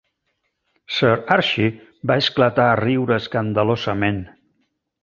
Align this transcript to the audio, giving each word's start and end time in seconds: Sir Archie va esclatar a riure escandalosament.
Sir 0.99 1.11
Archie 1.35 1.69
va 2.13 2.17
esclatar 2.25 2.67
a 2.71 2.81
riure 2.83 3.21
escandalosament. 3.25 4.25